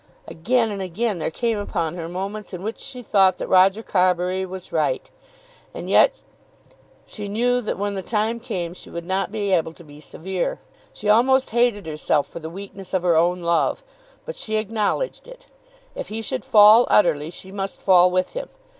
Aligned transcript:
Again 0.27 0.71
and 0.71 0.81
again 0.81 1.19
there 1.19 1.29
came 1.29 1.59
upon 1.59 1.93
her 1.93 2.09
moments 2.09 2.55
in 2.55 2.63
which 2.63 2.79
she 2.79 3.03
thought 3.03 3.37
that 3.37 3.47
Roger 3.47 3.83
Carbury 3.83 4.47
was 4.47 4.71
right. 4.71 5.07
And 5.75 5.91
yet 5.91 6.15
she 7.05 7.27
knew 7.27 7.61
that 7.61 7.77
when 7.77 7.93
the 7.93 8.01
time 8.01 8.39
came 8.39 8.73
she 8.73 8.89
would 8.89 9.05
not 9.05 9.31
be 9.31 9.51
able 9.51 9.73
to 9.73 9.83
be 9.83 10.01
severe. 10.01 10.59
She 10.91 11.07
almost 11.07 11.51
hated 11.51 11.85
herself 11.85 12.25
for 12.27 12.39
the 12.39 12.49
weakness 12.49 12.95
of 12.95 13.03
her 13.03 13.15
own 13.15 13.43
love, 13.43 13.83
but 14.25 14.35
she 14.35 14.55
acknowledged 14.55 15.27
it. 15.27 15.45
If 15.93 16.07
he 16.07 16.23
should 16.23 16.43
fall 16.43 16.87
utterly, 16.89 17.29
she 17.29 17.51
must 17.51 17.79
fall 17.79 18.09
with 18.09 18.33
him. 18.33 18.49